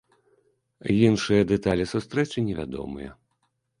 Іншыя 1.07 1.41
дэталі 1.53 1.85
сустрэчы 1.93 2.47
невядомыя. 2.49 3.11